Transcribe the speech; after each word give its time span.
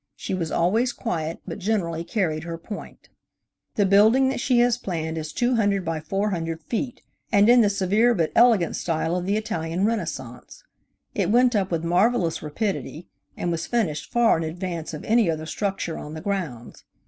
She 0.15 0.33
was 0.33 0.51
always 0.51 0.93
quiet 0.93 1.41
but 1.45 1.59
generally 1.59 2.03
carried 2.03 2.43
her 2.43 2.57
point. 2.57 3.01
MISS 3.03 3.07
HAYDENArchitect 3.07 3.09
of 3.11 3.11
the 3.11 3.33
Women's 3.35 3.75
Building. 3.75 3.75
The 3.75 3.91
building 3.91 4.29
that 4.29 4.39
she 4.39 4.59
has 4.61 4.77
planned 4.79 5.17
is 5.19 5.31
two 5.31 5.55
hundred 5.57 5.85
by 5.85 5.99
four 5.99 6.29
hundred 6.31 6.61
feet, 6.63 7.03
and 7.31 7.47
in 7.47 7.61
the 7.61 7.69
severe 7.69 8.15
but 8.15 8.31
elegant 8.35 8.75
style 8.75 9.15
of 9.15 9.27
the 9.27 9.37
Italian 9.37 9.85
renaissance. 9.85 10.63
It 11.13 11.29
went 11.29 11.55
up 11.55 11.69
with 11.69 11.83
marvelous 11.83 12.41
rapidity, 12.41 13.09
and 13.37 13.51
was 13.51 13.67
finished 13.67 14.11
far 14.11 14.37
in 14.37 14.43
advance 14.43 14.95
of 14.95 15.03
any 15.03 15.29
other 15.29 15.45
structure 15.45 15.99
on 15.99 16.15
the 16.15 16.21
grounds. 16.21 16.83